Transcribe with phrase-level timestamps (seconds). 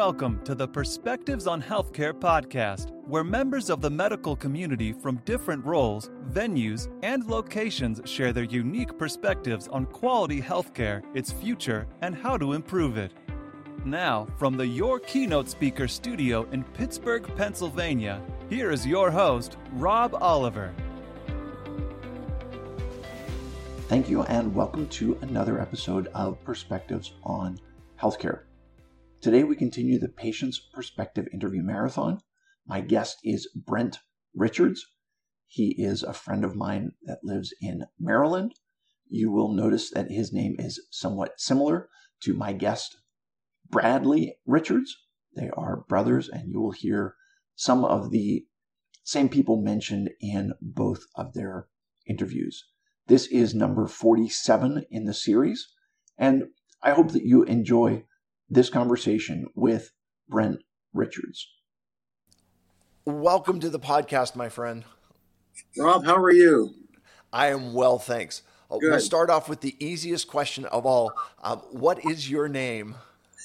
[0.00, 5.62] Welcome to the Perspectives on Healthcare podcast, where members of the medical community from different
[5.62, 12.38] roles, venues, and locations share their unique perspectives on quality healthcare, its future, and how
[12.38, 13.12] to improve it.
[13.84, 20.14] Now, from the Your Keynote Speaker studio in Pittsburgh, Pennsylvania, here is your host, Rob
[20.14, 20.72] Oliver.
[23.88, 27.60] Thank you, and welcome to another episode of Perspectives on
[28.00, 28.44] Healthcare.
[29.20, 32.20] Today, we continue the Patient's Perspective Interview Marathon.
[32.66, 33.98] My guest is Brent
[34.34, 34.86] Richards.
[35.46, 38.54] He is a friend of mine that lives in Maryland.
[39.10, 41.90] You will notice that his name is somewhat similar
[42.22, 42.96] to my guest,
[43.68, 44.96] Bradley Richards.
[45.36, 47.14] They are brothers, and you will hear
[47.56, 48.46] some of the
[49.04, 51.68] same people mentioned in both of their
[52.08, 52.64] interviews.
[53.06, 55.68] This is number 47 in the series,
[56.16, 56.44] and
[56.82, 58.04] I hope that you enjoy
[58.50, 59.92] this conversation with
[60.28, 60.62] Brent
[60.92, 61.48] Richards.
[63.04, 64.84] Welcome to the podcast, my friend.
[65.78, 66.74] Rob, how are you?
[67.32, 68.42] I am well, thanks.
[68.70, 68.90] Uh, Good.
[68.90, 71.12] We'll start off with the easiest question of all.
[71.42, 72.96] Um, what is your name?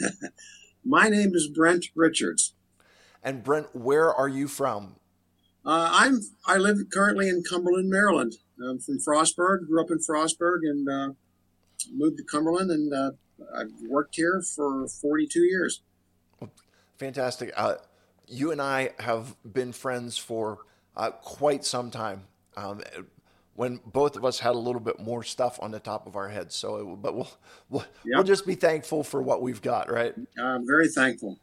[0.84, 2.54] My name is Brent Richards.
[3.22, 4.96] And Brent, where are you from?
[5.64, 8.34] Uh, I'm I live currently in Cumberland, Maryland.
[8.62, 9.66] I'm from Frostburg.
[9.66, 11.12] Grew up in Frostburg and uh,
[11.92, 13.10] moved to Cumberland, and uh,
[13.54, 15.82] I've worked here for 42 years.
[16.98, 17.52] Fantastic.
[17.56, 17.76] Uh,
[18.26, 20.58] you and I have been friends for
[20.96, 22.24] uh, quite some time.
[22.56, 22.82] Um,
[23.54, 26.28] when both of us had a little bit more stuff on the top of our
[26.28, 27.30] heads, so it, but we'll
[27.68, 30.14] we'll, we'll just be thankful for what we've got, right?
[30.38, 31.38] I'm very thankful.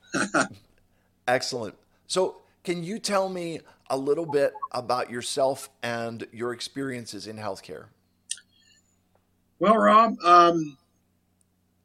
[1.27, 1.75] Excellent.
[2.07, 3.59] So, can you tell me
[3.89, 7.85] a little bit about yourself and your experiences in healthcare?
[9.59, 10.77] Well, Rob, um,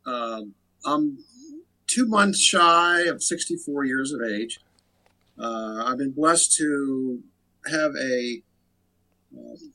[0.06, 0.54] um
[0.84, 1.18] I'm
[1.86, 4.60] two months shy of 64 years of age.
[5.38, 7.20] Uh, I've been blessed to
[7.70, 8.42] have a
[9.36, 9.72] um,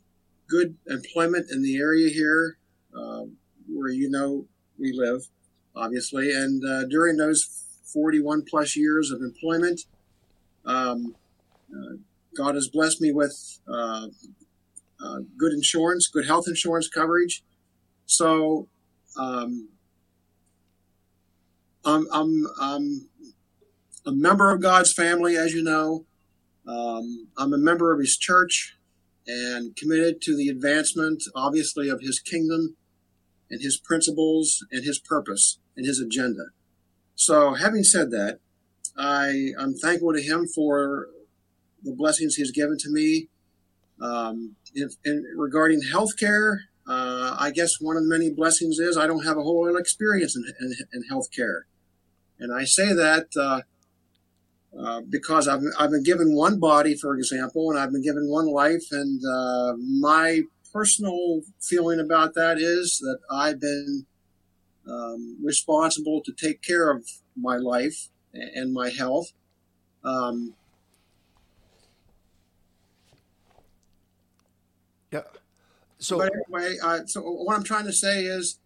[0.48, 2.58] good employment in the area here,
[2.96, 3.24] uh,
[3.68, 4.46] where you know
[4.80, 5.28] we live,
[5.76, 6.34] obviously.
[6.34, 9.82] And uh, during those 41 plus years of employment,
[10.66, 11.16] um,
[11.74, 11.96] uh,
[12.36, 14.08] God has blessed me with uh,
[15.04, 17.44] uh, good insurance, good health insurance coverage.
[18.06, 18.68] So
[19.20, 19.70] um,
[21.88, 23.08] I'm, I'm, I'm
[24.06, 26.06] a member of God's family, as you know.
[26.68, 28.76] Um, I'm a member of His church
[29.26, 32.76] and committed to the advancement, obviously, of His kingdom
[33.50, 36.48] and His principles and His purpose and His agenda.
[37.16, 38.40] So, having said that,
[38.98, 41.08] I, I'm thankful to Him for
[41.84, 43.30] the blessings He's given to me.
[44.02, 49.26] Um, in regarding healthcare, uh, I guess one of the many blessings is I don't
[49.26, 51.62] have a whole lot of experience in, in, in healthcare.
[52.40, 53.62] And I say that uh,
[54.78, 58.48] uh, because I've, I've been given one body, for example, and I've been given one
[58.48, 58.84] life.
[58.92, 64.06] And uh, my personal feeling about that is that I've been
[64.88, 67.06] um, responsible to take care of
[67.36, 69.32] my life and my health.
[70.04, 70.54] Um,
[75.12, 75.22] Yeah.
[76.00, 78.60] So, anyway, so what I'm trying to say is,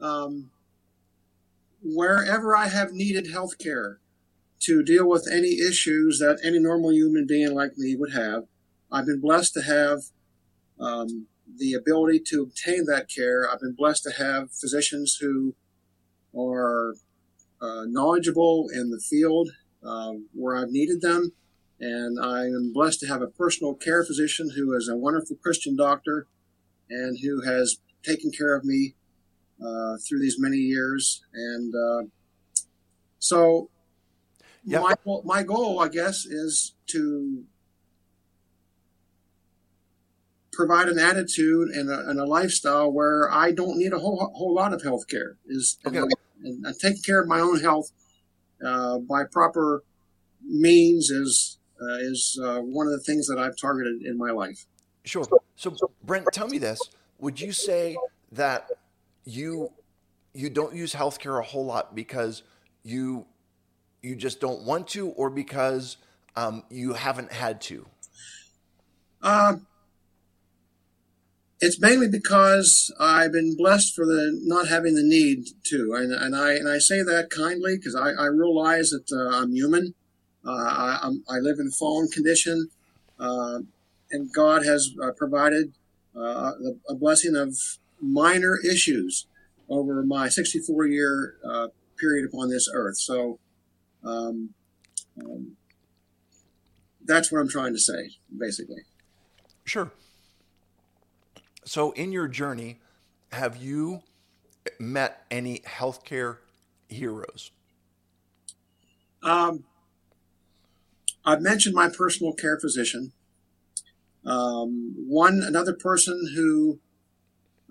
[0.00, 0.50] um,
[1.94, 4.00] wherever I have needed health care
[4.60, 8.44] to deal with any issues that any normal human being like me would have,
[8.92, 10.00] I've been blessed to have
[10.78, 11.26] um,
[11.58, 13.48] the ability to obtain that care.
[13.50, 15.54] I've been blessed to have physicians who
[16.36, 16.94] are
[17.60, 19.50] uh, knowledgeable in the field
[19.84, 21.32] uh, where I've needed them.
[21.78, 25.76] And I am blessed to have a personal care physician who is a wonderful Christian
[25.76, 26.26] doctor
[26.90, 28.94] and who has taken care of me
[29.64, 31.22] uh, through these many years.
[31.32, 32.08] And uh,
[33.18, 33.70] so,
[34.64, 34.80] Yeah.
[34.80, 37.44] my, goal- my goal, I guess, is to
[40.52, 44.54] provide an attitude and a, and a lifestyle where I don't need a whole whole
[44.54, 45.36] lot of health care.
[45.46, 45.98] Is Okay.
[45.98, 46.12] and,
[46.44, 47.90] and, and taking care of my own health
[48.64, 49.82] uh, by proper
[50.42, 54.66] means is uh, is uh, one of the things that I've targeted in my life.
[55.04, 55.24] sure.
[55.56, 55.74] So,
[56.04, 57.96] Brent, tell me this: Would you say
[58.32, 58.68] that
[59.24, 59.72] you
[60.32, 62.42] you don't use healthcare a whole lot because
[62.82, 63.26] you
[64.02, 65.96] you just don't want to, or because
[66.36, 67.86] um, you haven't had to?
[69.22, 69.56] Uh,
[71.60, 76.34] it's mainly because I've been blessed for the not having the need to, and, and
[76.34, 79.94] I and I say that kindly because I, I realize that uh, I'm human.
[80.46, 82.70] Uh, I, I'm, I live in a fallen condition,
[83.18, 83.58] uh,
[84.10, 85.74] and God has uh, provided
[86.16, 87.54] uh, the- a blessing of
[88.00, 89.26] minor issues
[89.68, 91.68] over my 64 year uh,
[91.98, 92.98] period upon this earth.
[92.98, 93.38] So
[94.02, 94.50] Um,
[95.22, 95.56] um,
[97.04, 98.82] that's what I'm trying to say, basically.
[99.64, 99.92] Sure.
[101.64, 102.80] So, in your journey,
[103.32, 104.02] have you
[104.78, 106.38] met any healthcare
[106.88, 107.50] heroes?
[109.22, 109.64] Um,
[111.24, 113.12] I've mentioned my personal care physician.
[114.24, 116.80] Um, one another person who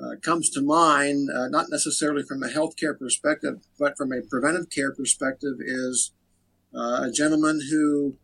[0.02, 4.70] uh, comes to mind, uh, not necessarily from a healthcare perspective, but from a preventive
[4.70, 6.12] care perspective, is
[6.74, 8.16] uh, a gentleman who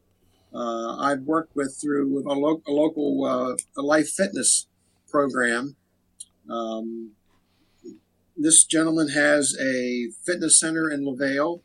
[0.54, 4.68] uh, I've worked with through a, lo- a local uh, a life fitness
[5.10, 5.76] program.
[6.50, 7.12] Um,
[8.38, 11.62] this gentleman has a fitness center in LaVale,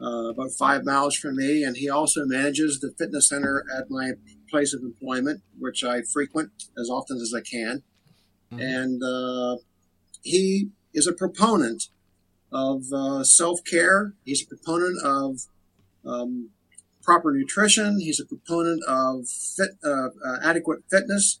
[0.00, 4.12] uh, about five miles from me, and he also manages the fitness center at my
[4.50, 7.82] place of employment, which I frequent as often as I can.
[8.52, 8.60] Mm-hmm.
[8.60, 9.62] And uh,
[10.22, 11.88] he is a proponent
[12.52, 14.14] of uh, self care.
[14.24, 15.40] He's a proponent of
[16.04, 16.50] um,
[17.02, 18.00] proper nutrition.
[18.00, 21.40] He's a proponent of fit, uh, uh, adequate fitness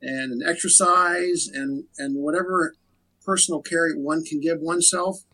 [0.00, 2.74] and exercise and, and whatever
[3.24, 5.24] personal care one can give oneself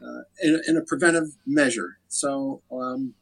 [0.00, 1.98] uh, in, in, a preventive measure.
[2.08, 3.14] So, um,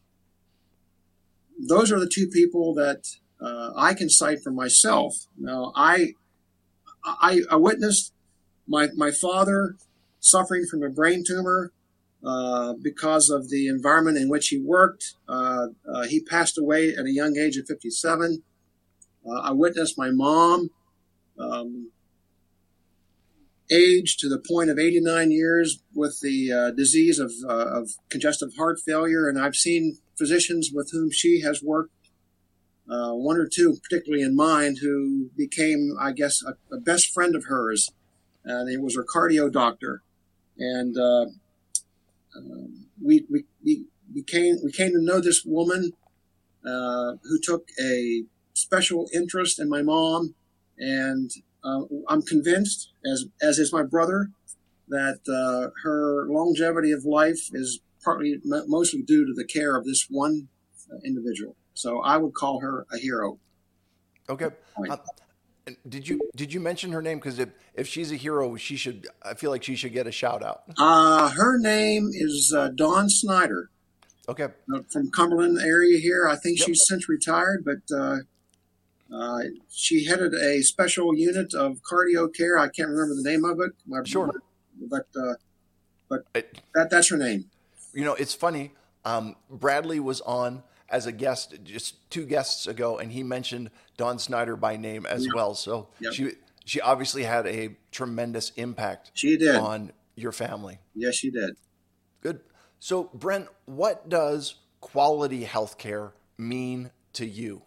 [1.59, 3.05] those are the two people that
[3.41, 5.27] uh, I can cite for myself.
[5.37, 6.15] Now, I,
[7.05, 8.13] I, I witnessed
[8.67, 9.77] my, my father
[10.21, 11.73] suffering from a brain tumor
[12.25, 15.15] uh, because of the environment in which he worked.
[15.29, 18.43] Uh, uh, he passed away at a young age of 57.
[19.27, 20.71] Uh, I witnessed my mom
[21.39, 21.91] um,
[23.71, 28.79] age to the point of 89 years with the uh, disease of, of congestive heart
[28.85, 31.93] failure, and I've seen physicians with whom she has worked.
[32.91, 37.45] One or two, particularly in mind, who became, I guess, a, a best friend of
[37.47, 37.91] hers,
[38.45, 40.03] and it was her cardio doctor.
[40.59, 40.97] And
[42.37, 43.85] um, we, we, we,
[44.15, 45.93] we, came, we came to know this woman
[46.65, 50.35] uh, who took a special interest in my mom.
[50.79, 51.31] And
[51.65, 54.31] uh, I'm convinced, as, as is my brother,
[54.89, 60.07] that uh, her longevity of life is partly, mostly due to the care of this
[60.09, 60.49] one
[60.91, 61.57] uh, individual.
[61.75, 63.39] So I would call her a hero.
[64.29, 64.49] Okay.
[64.89, 64.97] Uh,
[65.89, 67.19] did you did you mention her name?
[67.19, 69.09] Because if, if she's a hero, she should.
[69.23, 70.63] I feel like she should get a shout out.
[70.79, 73.71] Uh, her name is uh, Dawn Snyder.
[74.29, 74.49] Okay.
[74.73, 76.29] Uh, from Cumberland area here.
[76.29, 76.69] I think yep.
[76.69, 78.19] she's since retired, but uh,
[79.13, 79.41] uh,
[79.71, 82.59] she headed a special unit of cardio care.
[82.59, 83.73] I can't remember the name of it.
[83.87, 84.31] My, sure.
[84.89, 85.35] But uh,
[86.09, 87.47] but it, that that's her name.
[87.93, 88.73] You know, it's funny.
[89.05, 94.19] Um, Bradley was on as a guest just two guests ago, and he mentioned Dawn
[94.19, 95.33] Snyder by name as yeah.
[95.35, 95.55] well.
[95.55, 96.13] So yep.
[96.13, 96.33] she
[96.65, 99.13] she obviously had a tremendous impact.
[99.15, 100.79] She did on your family.
[100.95, 101.57] Yes, she did.
[102.21, 102.41] Good.
[102.79, 107.63] So Brent, what does quality healthcare mean to you?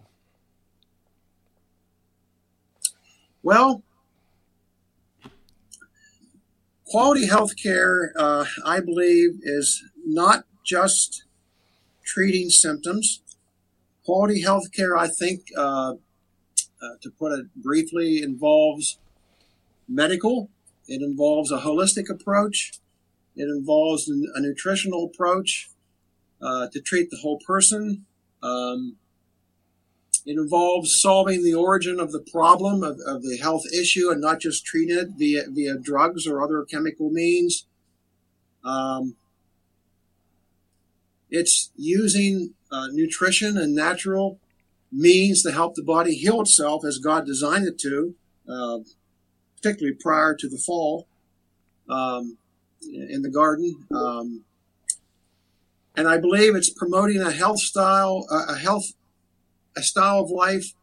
[3.41, 3.83] Well,
[6.85, 11.25] quality healthcare, uh, I believe, is not just
[12.03, 13.21] treating symptoms.
[14.05, 15.93] Quality health care, I think, uh,
[16.81, 18.97] uh, to put it briefly, involves
[19.87, 20.49] medical,
[20.87, 22.73] it involves a holistic approach,
[23.35, 25.69] it involves a nutritional approach
[26.41, 28.05] uh, to treat the whole person.
[28.41, 28.97] Um,
[30.25, 34.39] it involves solving the origin of the problem of, of, the health issue and not
[34.39, 37.65] just treating it via, via drugs or other chemical means.
[38.63, 39.15] Um,
[41.33, 44.39] it's using uh, nutrition and natural
[44.91, 48.13] means to help the body heal itself as God designed it to,
[48.47, 48.77] uh,
[49.55, 51.07] particularly prior to the fall
[51.89, 52.37] um,
[52.83, 53.83] in the garden.
[53.91, 54.43] Um,
[55.95, 58.93] and I believe it's promoting a health style, a health,
[59.75, 60.73] a style of life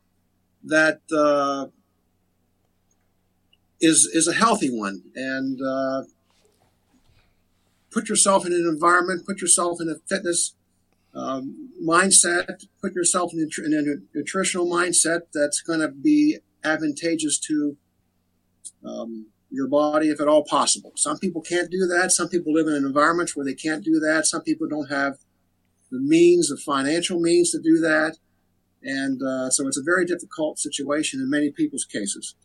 [0.64, 1.66] that uh,
[3.80, 5.02] is is a healthy one.
[5.14, 6.02] And uh,
[7.90, 10.54] put yourself in an environment, put yourself in a fitness
[11.14, 17.38] um, mindset, put yourself in a, in a, nutritional mindset that's going to be advantageous
[17.38, 17.76] to
[18.84, 20.92] um, your body if at all possible.
[20.94, 22.12] Some people can't do that.
[22.12, 24.26] Some people live in an environment where they can't do that.
[24.26, 25.18] Some people don't have
[25.90, 28.16] the means, the financial means to do that.
[28.82, 32.36] And uh, so it's a very difficult situation in many people's cases.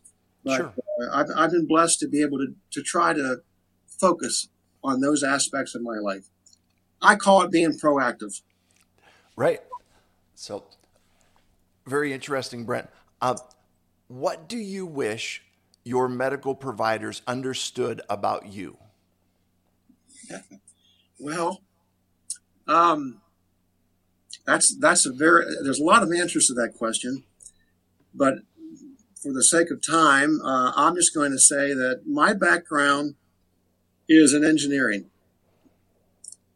[0.43, 0.73] But sure.
[1.01, 3.37] uh, I've, I've been blessed to be able to, to try to
[3.99, 4.49] focus
[4.85, 6.25] on those aspects of my life.
[7.01, 8.41] I call it being proactive.
[9.35, 9.61] Right.
[10.33, 10.65] So,
[11.85, 12.89] very interesting, Brent.
[13.21, 13.35] Uh,
[14.07, 15.43] what do you wish
[15.83, 18.77] your medical providers understood about you?
[21.17, 21.61] Well,
[22.67, 23.21] um,
[24.45, 27.23] that's that's a very there's a lot of answers to that question,
[28.13, 28.39] but
[29.21, 33.15] for the sake of time, uh, I'm just going to say that my background
[34.07, 35.05] is in engineering,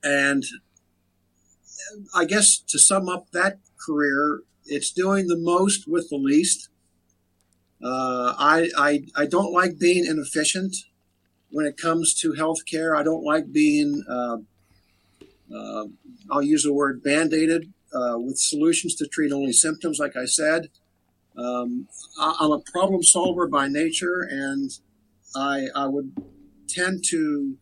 [0.03, 0.44] and
[2.15, 6.70] I guess to sum up that career, it's doing the most with the least.
[7.84, 10.75] Uh, I, I I don't like being inefficient
[11.50, 12.98] when it comes to healthcare.
[12.98, 14.38] I don't like being uh,
[15.53, 15.86] uh,
[16.29, 20.70] I'll use the word band-aided uh, with solutions to treat only symptoms, like I said.
[21.38, 21.88] Um,
[22.20, 24.70] I, am a problem solver by nature, and
[25.36, 26.12] I, I would
[26.69, 27.57] tend to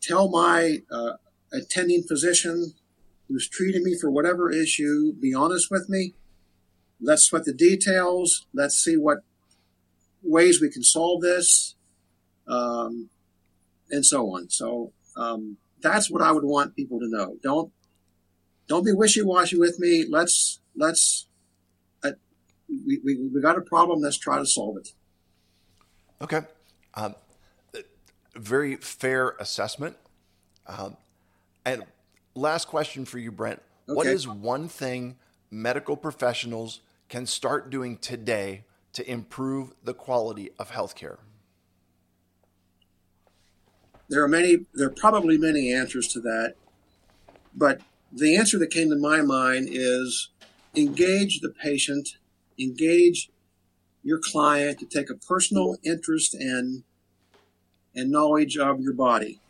[0.00, 1.12] tell my uh,
[1.52, 2.74] attending physician
[3.28, 6.14] who's treating me for whatever issue, be honest with me.
[7.00, 8.46] Let's sweat the details.
[8.52, 9.18] Let's see what
[10.22, 11.76] ways we can solve this,
[12.48, 13.08] um,
[13.90, 14.50] and so on.
[14.50, 17.36] So um, that's what I would want people to know.
[17.42, 17.72] Don't
[18.66, 20.06] don't be wishy washy with me.
[20.08, 21.28] Let's let's
[22.02, 22.12] uh,
[22.68, 24.00] we, we we got a problem.
[24.00, 24.88] Let's try to solve it.
[26.20, 26.40] Okay,
[26.94, 27.14] um,
[28.38, 29.96] very fair assessment.
[30.66, 30.96] Um,
[31.64, 31.84] and
[32.34, 33.60] last question for you, Brent.
[33.88, 33.96] Okay.
[33.96, 35.16] What is one thing
[35.50, 41.18] medical professionals can start doing today to improve the quality of healthcare?
[44.08, 44.66] There are many.
[44.74, 46.54] There are probably many answers to that,
[47.54, 47.80] but
[48.10, 50.30] the answer that came to my mind is
[50.74, 52.16] engage the patient,
[52.58, 53.30] engage
[54.02, 56.84] your client to take a personal interest in
[57.98, 59.40] and knowledge of your body.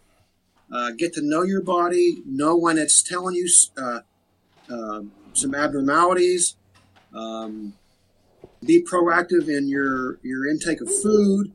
[0.73, 4.01] Uh, get to know your body, know when it's telling you uh,
[4.71, 5.03] uh,
[5.33, 6.57] some abnormalities.
[7.15, 7.75] Um,
[8.65, 11.53] be proactive in your, your intake of food.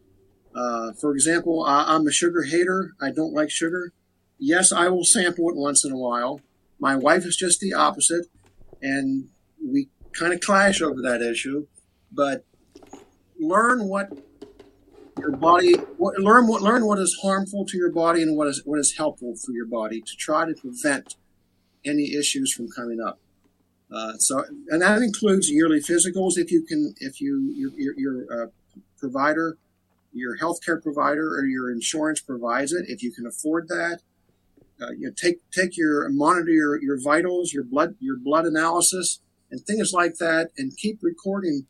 [0.55, 2.93] Uh, for example, I, I'm a sugar hater.
[3.01, 3.91] I don't like sugar.
[4.39, 6.41] Yes, I will sample it once in a while
[6.83, 8.25] my wife is just the opposite,
[8.81, 9.29] and
[9.65, 11.65] we kind of clash over that issue.
[12.11, 12.43] But
[13.39, 14.09] learn what
[15.23, 18.77] your body learn what learn what is harmful to your body and what is what
[18.77, 21.15] is helpful for your body to try to prevent
[21.85, 23.19] any issues from coming up.
[23.93, 28.43] Uh, so, and that includes yearly physicals if you can, if you your your, your
[28.43, 28.47] uh,
[28.97, 29.57] provider,
[30.11, 32.85] your healthcare provider or your insurance provides it.
[32.89, 33.99] If you can afford that,
[34.81, 39.21] uh, you know, take take your monitor your, your vitals, your blood your blood analysis,
[39.49, 41.67] and things like that, and keep recording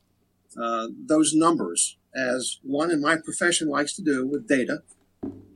[0.60, 4.84] uh, those numbers as one in my profession likes to do with data,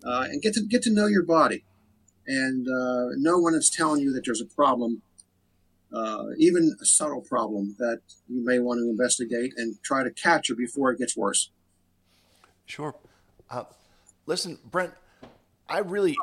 [0.04, 1.64] uh, and get to get to know your body,
[2.26, 5.02] and uh, know when it's telling you that there's a problem,
[5.94, 10.50] uh, even a subtle problem that you may want to investigate and try to catch
[10.50, 11.52] it before it gets worse.
[12.66, 12.96] Sure.
[13.50, 13.64] Uh,
[14.26, 14.94] listen, Brent,
[15.70, 16.16] I really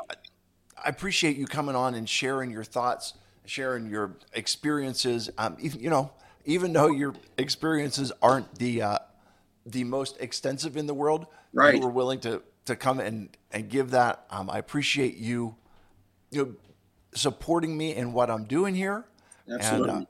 [0.83, 3.13] I appreciate you coming on and sharing your thoughts,
[3.45, 5.29] sharing your experiences.
[5.37, 6.11] Um, you know,
[6.45, 8.99] even though your experiences aren't the uh,
[9.65, 11.73] the most extensive in the world, right.
[11.75, 14.25] you were willing to to come and and give that.
[14.29, 15.55] Um, I appreciate you,
[16.31, 16.55] you know,
[17.13, 19.05] supporting me in what I'm doing here.
[19.49, 19.89] Absolutely.
[19.89, 20.05] And, uh,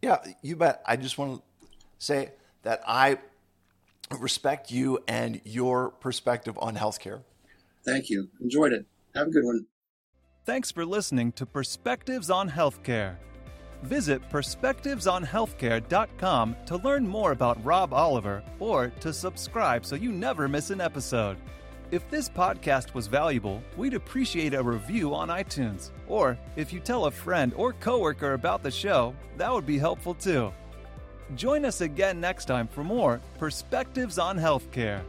[0.00, 0.82] yeah, you bet.
[0.86, 2.30] I just want to say
[2.62, 3.18] that I
[4.18, 7.22] respect you and your perspective on healthcare.
[7.84, 8.28] Thank you.
[8.40, 8.86] Enjoyed it.
[9.14, 9.66] Have a good one.
[10.44, 13.16] Thanks for listening to Perspectives on Healthcare.
[13.82, 20.70] Visit perspectivesonhealthcare.com to learn more about Rob Oliver or to subscribe so you never miss
[20.70, 21.36] an episode.
[21.90, 25.90] If this podcast was valuable, we'd appreciate a review on iTunes.
[26.06, 30.14] Or if you tell a friend or coworker about the show, that would be helpful
[30.14, 30.52] too.
[31.34, 35.02] Join us again next time for more Perspectives on Healthcare.